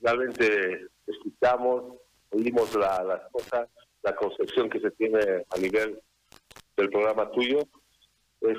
[0.00, 1.98] realmente escuchamos,
[2.30, 3.68] oímos la, las cosas,
[4.02, 6.00] la concepción que se tiene a nivel
[6.76, 7.60] del programa tuyo.
[8.40, 8.58] Es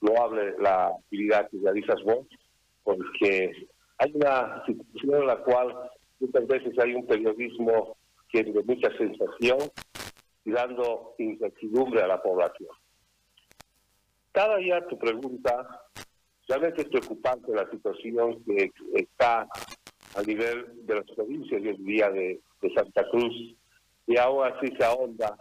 [0.00, 2.26] loable la actividad que realizas vos,
[2.82, 3.68] porque
[3.98, 7.96] hay una situación en la cual muchas veces hay un periodismo
[8.30, 9.58] que es de mucha sensación
[10.44, 12.70] y dando incertidumbre a la población.
[14.32, 15.84] Cada día tu pregunta,
[16.48, 19.48] realmente es preocupante la situación que está
[20.14, 22.40] a nivel de las provincias, el día de,
[22.74, 23.34] Santa Cruz,
[24.06, 25.34] y ahora sí se ahonda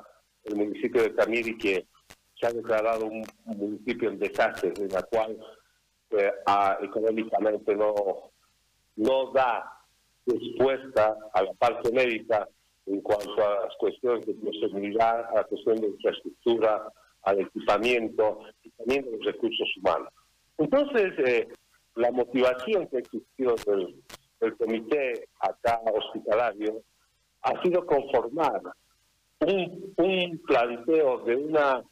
[0.45, 1.85] el municipio de Tamiri, que
[2.39, 5.37] se ha declarado un, municipio en desastre, en la cual
[6.11, 6.31] eh,
[6.81, 8.31] económicamente no,
[8.95, 9.79] no da
[10.25, 12.47] respuesta a la parte médica
[12.85, 16.91] en cuanto a las cuestiones de seguridad, a la cuestión de infraestructura,
[17.23, 20.09] al equipamiento y también de los recursos humanos.
[20.57, 21.47] Entonces, eh,
[21.95, 23.95] la motivación que ha existido del,
[24.41, 26.81] el comité acá hospitalario
[27.41, 28.61] ha sido conformar
[29.39, 31.83] un, un planteo de una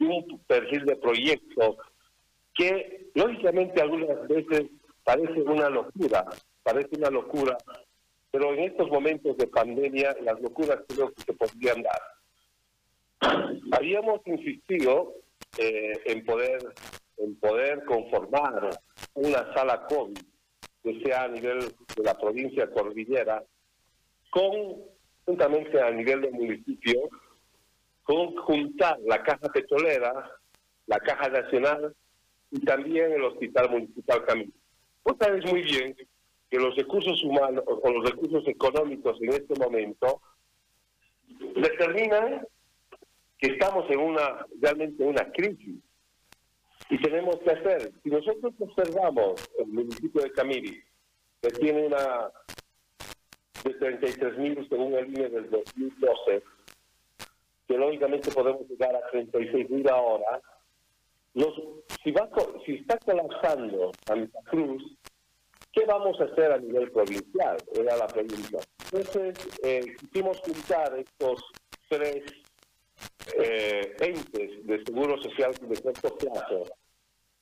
[0.00, 1.76] un perfil de proyecto
[2.54, 4.66] que lógicamente algunas veces
[5.02, 6.24] parece una locura,
[6.62, 7.56] parece una locura,
[8.30, 13.50] pero en estos momentos de pandemia las locuras creo que se podrían dar.
[13.72, 15.14] Habíamos insistido
[15.58, 16.74] eh, en poder
[17.16, 18.70] en poder conformar
[19.14, 20.18] una sala COVID
[20.82, 21.60] que sea a nivel
[21.96, 23.42] de la provincia cordillera,
[24.30, 24.76] con,
[25.24, 27.08] juntamente a nivel del municipio,
[28.02, 30.30] con juntar la Caja Petrolera,
[30.86, 31.94] la Caja Nacional
[32.50, 34.52] y también el Hospital Municipal Camino.
[35.04, 35.96] Vos sabés muy bien
[36.50, 40.20] que los recursos humanos o los recursos económicos en este momento
[41.56, 42.46] determinan
[43.38, 45.76] que estamos en una realmente una crisis
[46.90, 47.92] y tenemos que hacer.
[48.02, 50.82] Si nosotros observamos el municipio de Camiri,
[51.42, 52.30] que tiene una
[53.64, 56.42] de 33.000 según el INE del 2012,
[57.66, 60.40] que lógicamente podemos llegar a 36.000 ahora,
[61.34, 61.54] los,
[62.02, 62.28] si, va,
[62.64, 64.96] si está colapsando Santa Cruz,
[65.72, 67.58] ¿qué vamos a hacer a nivel provincial?
[67.74, 68.58] Era la pregunta.
[68.92, 71.44] Entonces, eh, quisimos juntar estos
[71.88, 72.24] tres
[73.38, 76.64] eh, entes de seguro social de corto plazo,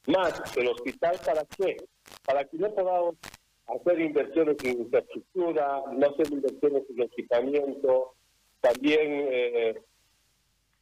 [0.07, 1.77] más el hospital, ¿para qué?
[2.25, 3.17] Para que no podamos
[3.67, 8.15] hacer inversiones en infraestructura, no hacer inversiones en equipamiento,
[8.61, 9.81] también, eh,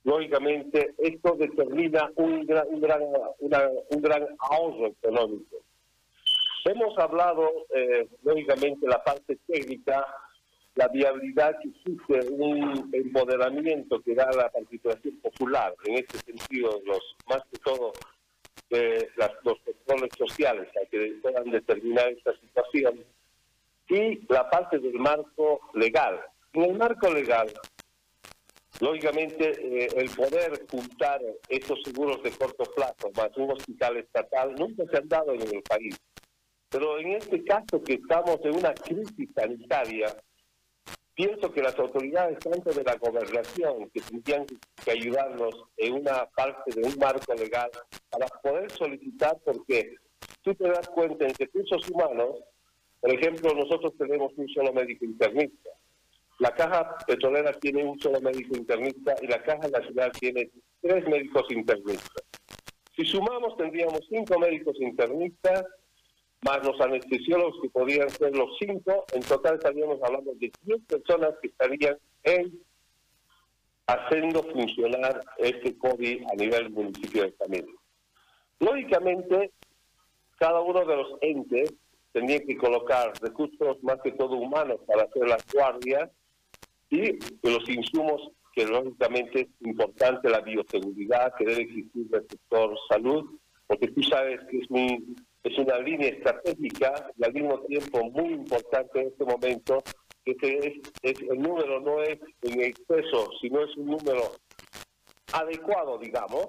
[0.05, 5.57] lógicamente, esto determina un gran, ahorro económico.
[6.65, 10.07] Hemos hablado, eh, lógicamente, la parte técnica,
[10.75, 17.17] la viabilidad que existe, un empoderamiento que da la participación popular, en este sentido, los
[17.29, 17.93] más que todo
[18.71, 23.05] de las, los controles sociales a que puedan determinar esta situación
[23.89, 26.21] y la parte del marco legal.
[26.55, 27.53] En el marco legal,
[28.81, 34.85] lógicamente, eh, el poder juntar estos seguros de corto plazo más un hospital estatal nunca
[34.91, 35.97] se han dado en el país.
[36.71, 40.07] Pero en este caso que estamos en una crisis sanitaria,
[41.15, 44.47] pienso que las autoridades tanto de la gobernación que tendrían
[44.85, 47.71] que ayudarnos en una parte de un marco legal
[48.11, 49.95] para poder solicitar porque
[50.43, 52.37] tú te das cuenta en recursos humanos
[53.01, 55.71] por ejemplo nosotros tenemos un solo médico internista.
[56.41, 61.45] La caja petrolera tiene un solo médico internista y la caja nacional tiene tres médicos
[61.51, 62.25] internistas.
[62.97, 65.65] Si sumamos tendríamos cinco médicos internistas
[66.45, 71.31] más los anestesiólogos que podrían ser los cinco, en total estaríamos hablando de 10 personas
[71.41, 72.61] que estarían en
[73.87, 77.73] haciendo funcionar este COVID a nivel municipio de Camino.
[78.61, 79.53] Lógicamente,
[80.37, 81.73] cada uno de los entes
[82.13, 86.11] tendría que colocar recursos más que todo humanos para hacer las guardias
[86.91, 93.39] y los insumos que lógicamente es importante la bioseguridad que debe existir del sector salud,
[93.67, 98.33] porque tú sabes que es un es una línea estratégica y al mismo tiempo muy
[98.33, 99.83] importante en este momento,
[100.25, 104.33] que es, el número no es en exceso, sino es un número
[105.33, 106.49] adecuado, digamos.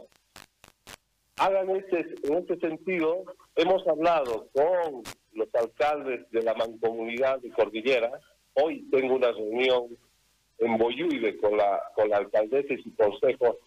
[1.38, 3.26] Hagan este, en este sentido,
[3.56, 5.04] hemos hablado con
[5.34, 8.10] los alcaldes de la mancomunidad de Cordillera.
[8.54, 9.98] Hoy tengo una reunión
[10.60, 13.58] en Boyuide con la, con la alcaldesa y su consejo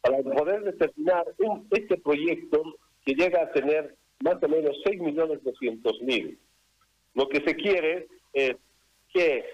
[0.00, 1.24] para poder determinar
[1.70, 2.64] este proyecto
[3.04, 6.38] que llega a tener más o menos 6 millones 200 mil.
[7.14, 8.56] Lo que se quiere es
[9.12, 9.44] que,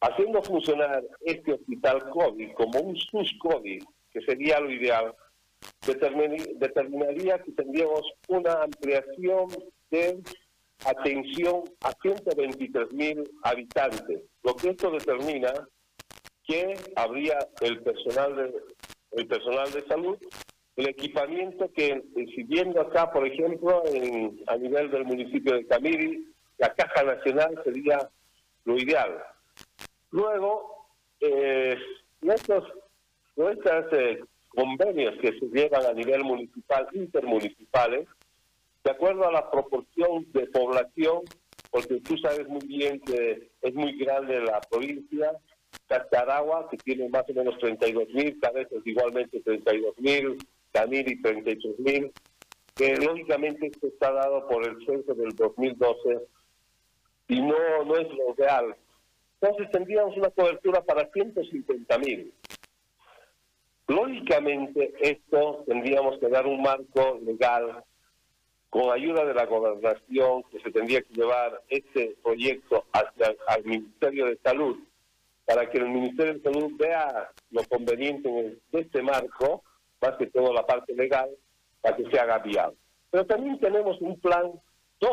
[0.00, 3.82] haciendo funcionar este hospital COVID como un SUS-COVID,
[4.12, 5.14] que sería lo ideal,
[5.86, 9.48] determinaría que tendríamos una ampliación
[9.90, 10.20] de
[10.84, 15.52] atención a 123 mil habitantes, lo que esto determina
[16.44, 18.52] que habría el personal de,
[19.12, 20.18] el personal de salud,
[20.76, 25.66] el equipamiento que, eh, si viendo acá, por ejemplo, en, a nivel del municipio de
[25.66, 26.28] Camiri,
[26.58, 28.08] la Caja Nacional sería
[28.64, 29.22] lo ideal.
[30.10, 30.86] Luego,
[31.20, 31.76] eh,
[32.20, 32.64] nuestros,
[33.92, 38.06] eh, convenios que se llevan a nivel municipal, intermunicipales,
[38.84, 41.22] de acuerdo a la proporción de población,
[41.70, 45.32] porque tú sabes muy bien que es muy grande la provincia,
[45.86, 50.38] Cascaragua, que tiene más o menos 32 mil, cabezas igualmente 32 mil,
[50.72, 52.12] Camiri 33 mil,
[52.74, 56.20] que lógicamente esto está dado por el censo del 2012
[57.28, 58.76] y no, no es lo real.
[59.40, 62.32] Entonces tendríamos una cobertura para 150 mil.
[63.88, 67.84] Lógicamente esto tendríamos que dar un marco legal
[68.70, 74.26] con ayuda de la gobernación que se tendría que llevar este proyecto hacia al Ministerio
[74.26, 74.78] de Salud
[75.44, 79.62] para que el Ministerio de Salud vea lo conveniente en este marco,
[80.02, 81.30] más que todo la parte legal,
[81.80, 82.76] para que se haga viable.
[83.10, 84.52] Pero también tenemos un plan
[85.00, 85.10] 2,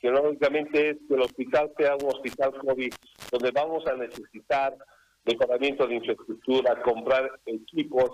[0.00, 2.92] que lógicamente es que el hospital sea un hospital COVID,
[3.32, 4.76] donde vamos a necesitar
[5.24, 8.10] mejoramiento de infraestructura, comprar equipos,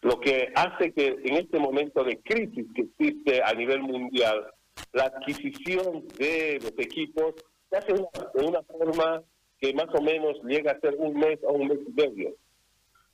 [0.00, 4.46] lo que hace que en este momento de crisis que existe a nivel mundial,
[4.92, 7.34] la adquisición de los equipos
[7.70, 9.22] se hace de una forma
[9.60, 12.34] que más o menos llega a ser un mes o un mes y medio.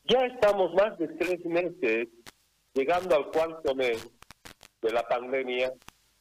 [0.04, 2.08] Ya estamos más de tres meses
[2.78, 4.08] llegando al cuarto mes
[4.80, 5.72] de la pandemia.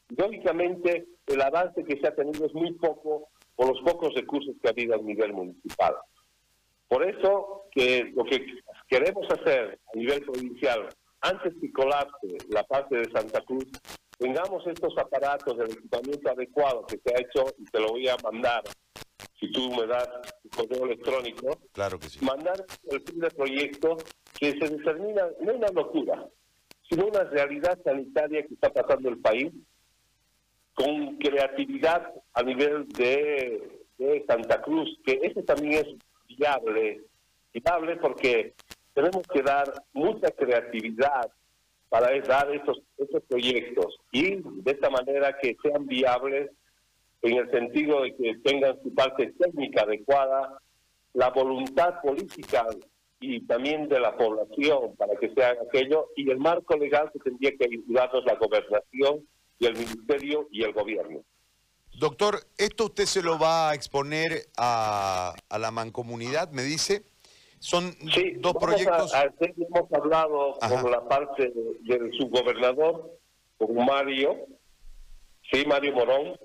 [0.09, 4.67] Lógicamente, el avance que se ha tenido es muy poco por los pocos recursos que
[4.67, 5.95] ha habido a nivel municipal.
[6.87, 8.43] Por eso que lo que
[8.87, 10.87] queremos hacer a nivel provincial,
[11.21, 13.65] antes que colapse la parte de Santa Cruz,
[14.17, 18.17] tengamos estos aparatos, el equipamiento adecuado que se ha hecho y te lo voy a
[18.23, 18.63] mandar
[19.39, 20.07] si tú me das
[20.41, 22.23] tu correo electrónico, claro que sí.
[22.23, 23.97] mandar el fin de proyecto
[24.39, 26.27] que se determina no una locura,
[26.89, 29.51] sino una realidad sanitaria que está pasando el país,
[30.73, 37.01] con creatividad a nivel de, de Santa Cruz, que eso también es viable,
[37.51, 38.53] viable porque
[38.93, 41.31] tenemos que dar mucha creatividad
[41.89, 46.51] para dar esos, esos proyectos y de esta manera que sean viables
[47.21, 50.59] en el sentido de que tengan su parte técnica adecuada,
[51.13, 52.65] la voluntad política
[53.19, 57.19] y también de la población para que se haga aquello, y el marco legal que
[57.19, 59.27] tendría que ayudarnos la gobernación
[59.59, 61.23] y el ministerio y el gobierno.
[61.99, 67.03] Doctor, ¿esto usted se lo va a exponer a, la mancomunidad, me dice?
[67.57, 67.91] Son
[68.37, 69.11] dos proyectos.
[69.39, 73.17] hemos hablado con la parte del subgobernador,
[73.57, 74.45] con Mario,
[75.51, 76.37] sí, Mario Morón,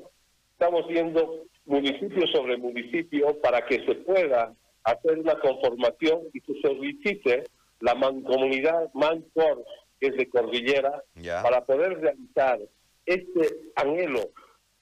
[0.53, 7.45] estamos viendo municipio sobre municipio para que se pueda hacer una conformación y se solicite
[7.81, 9.65] la mancomunidad Mancor,
[10.01, 11.03] que es de Cordillera,
[11.43, 12.61] para poder realizar
[13.07, 14.31] este anhelo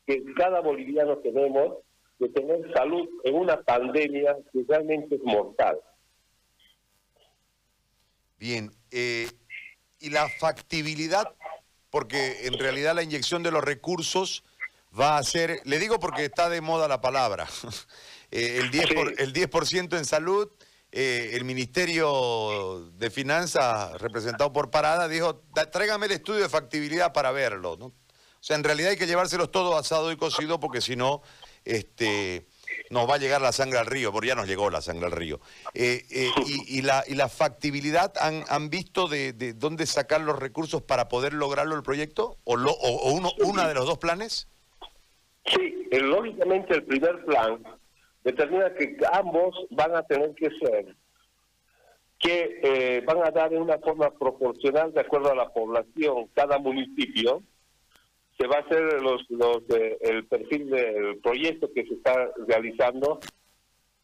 [0.07, 1.79] que cada boliviano tenemos
[2.19, 5.81] de tener salud en una pandemia que realmente es mortal.
[8.39, 9.29] Bien, eh,
[9.99, 11.35] y la factibilidad,
[11.91, 14.45] porque en realidad la inyección de los recursos
[14.99, 17.47] va a ser, le digo porque está de moda la palabra,
[18.31, 20.49] eh, el 10%, por, el 10 en salud,
[20.93, 27.31] eh, el Ministerio de Finanzas, representado por Parada, dijo, tráigame el estudio de factibilidad para
[27.31, 27.77] verlo.
[27.79, 27.87] ¿no?
[27.87, 27.95] O
[28.41, 31.23] sea, en realidad hay que llevárselos todo asado y cocido porque si no,
[31.65, 32.47] este,
[32.91, 35.13] nos va a llegar la sangre al río, porque ya nos llegó la sangre al
[35.13, 35.41] río.
[35.75, 36.05] Eh,
[36.47, 41.09] y, la, y la factibilidad, ¿han, han visto de, de, dónde sacar los recursos para
[41.09, 42.39] poder lograrlo el proyecto?
[42.45, 44.49] ¿O, lo, o uno, una de los dos planes?
[45.47, 47.63] Sí, lógicamente el primer plan
[48.25, 50.95] determina que ambos van a tener que ser
[52.21, 56.29] que eh, van a dar de una forma proporcional de acuerdo a la población.
[56.35, 57.43] Cada municipio
[58.39, 63.21] se va a hacer los, los eh, el perfil del proyecto que se está realizando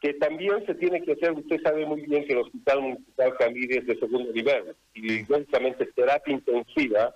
[0.01, 3.79] que también se tiene que hacer usted sabe muy bien que el hospital municipal Camille
[3.79, 7.15] es de segundo nivel y lógicamente terapia intensiva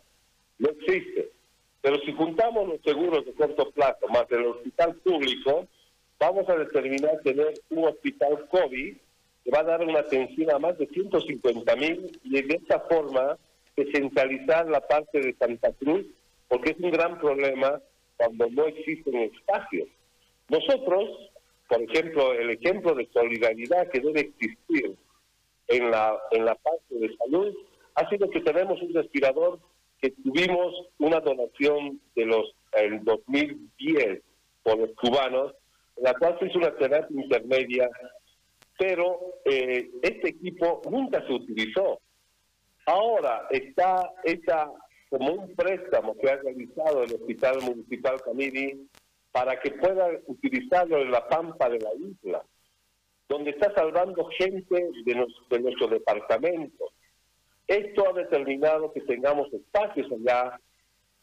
[0.59, 1.31] no existe.
[1.83, 5.67] Pero si juntamos los seguros de corto plazo más el hospital público,
[6.21, 8.97] vamos a determinar tener un hospital COVID
[9.43, 13.39] que va a dar una atención a más de 150 mil y de esta forma
[13.75, 16.07] descentralizar la parte de Santa Cruz,
[16.49, 17.81] porque es un gran problema
[18.19, 19.89] cuando no existen espacios.
[20.49, 21.31] Nosotros,
[21.69, 24.95] por ejemplo, el ejemplo de solidaridad que debe existir
[25.69, 27.55] en la, en la parte de salud
[27.95, 29.59] ha sido que tenemos un respirador
[30.03, 34.23] que tuvimos una donación de los el 2010
[34.63, 35.55] por los cubanos,
[36.01, 37.89] la cual se una terapia intermedia,
[38.79, 42.01] pero eh, este equipo nunca se utilizó.
[42.87, 44.71] Ahora está esta
[45.11, 48.89] como un préstamo que ha realizado el Hospital Municipal Camiri
[49.33, 52.43] para que pueda utilizarlo en la pampa de la isla,
[53.29, 56.93] donde está salvando gente de, de nuestro departamento.
[57.67, 60.61] Esto ha determinado que tengamos espacios allá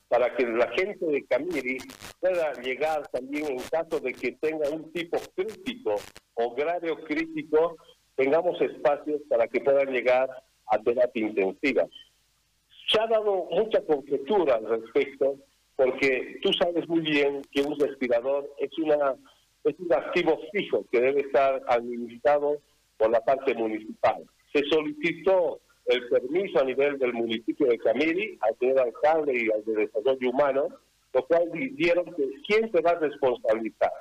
[0.09, 1.77] para que la gente de Camiri
[2.19, 5.95] pueda llegar también en caso de que tenga un tipo crítico
[6.35, 7.77] o grave crítico,
[8.15, 10.29] tengamos espacios para que puedan llegar
[10.67, 11.87] a terapia intensiva.
[12.89, 15.35] Se ha dado mucha conjetura al respecto,
[15.75, 19.15] porque tú sabes muy bien que un respirador es, una,
[19.65, 22.61] es un activo fijo que debe estar administrado
[22.97, 24.23] por la parte municipal.
[24.53, 29.63] Se solicitó el permiso a nivel del municipio de Camiri, al señor alcalde y al
[29.63, 30.67] de desarrollo humano,
[31.13, 33.91] lo cual dijeron que quién se va a responsabilizar.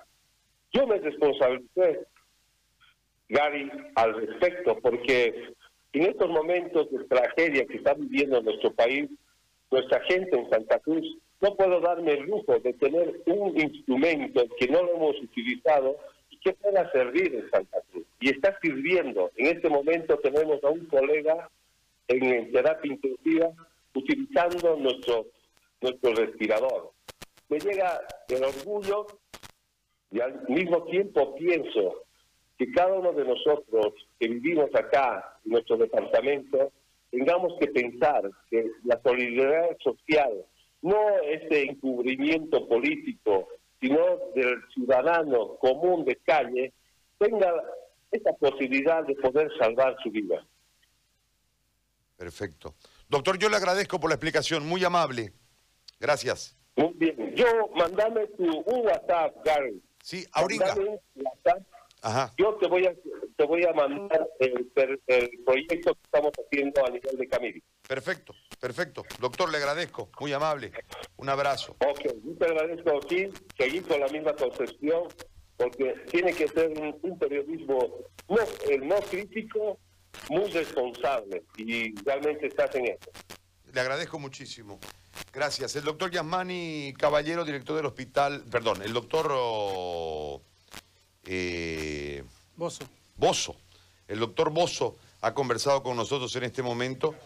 [0.72, 2.06] Yo me responsabilicé,
[3.28, 5.54] Gary, al respecto, porque
[5.92, 9.08] en estos momentos de tragedia que está viviendo nuestro país,
[9.70, 14.68] nuestra gente en Santa Cruz, no puedo darme el lujo de tener un instrumento que
[14.68, 15.96] no lo hemos utilizado
[16.30, 18.04] y que pueda servir en Santa Cruz.
[18.20, 19.30] Y está sirviendo.
[19.36, 21.50] En este momento tenemos a un colega
[22.08, 23.50] en terapia intensiva
[23.94, 25.26] utilizando nuestro,
[25.80, 26.92] nuestro respirador.
[27.48, 29.06] Me llega el orgullo
[30.10, 32.02] y al mismo tiempo pienso
[32.58, 36.72] que cada uno de nosotros que vivimos acá, en nuestro departamento,
[37.10, 40.32] tengamos que pensar que la solidaridad social,
[40.82, 43.48] no este encubrimiento político,
[43.80, 43.98] sino
[44.34, 46.72] del ciudadano común de calle,
[47.18, 47.52] tenga
[48.10, 50.44] esta posibilidad de poder salvar su vida.
[52.16, 52.74] Perfecto.
[53.08, 55.32] Doctor, yo le agradezco por la explicación, muy amable.
[56.00, 56.56] Gracias.
[56.76, 57.34] Muy bien.
[57.34, 59.82] Yo, mandame tu WhatsApp, Gary.
[60.02, 60.74] Sí, ahorita.
[62.36, 62.94] Yo te voy a
[63.36, 64.70] te voy a mandar el,
[65.44, 67.62] proyecto que estamos haciendo a nivel de Camiri.
[67.86, 69.04] Perfecto, perfecto.
[69.20, 70.72] Doctor, le agradezco, muy amable.
[71.16, 71.76] Un abrazo.
[71.86, 75.08] Ok, yo te agradezco aquí, seguir con la misma concepción,
[75.56, 78.38] porque tiene que ser un, periodismo no,
[78.70, 79.78] el no crítico,
[80.28, 83.10] muy responsable, y realmente estás en eso.
[83.72, 84.78] Le agradezco muchísimo.
[85.32, 85.76] Gracias.
[85.76, 89.28] El doctor Yasmani Caballero, director del hospital, perdón, el doctor...
[89.32, 90.42] Oh,
[91.24, 92.24] eh,
[92.56, 92.84] Bozo.
[93.16, 93.56] Bozo.
[94.06, 97.16] El doctor Bozo ha conversado con nosotros en este momento.